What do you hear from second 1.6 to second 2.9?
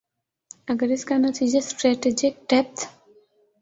strategic depth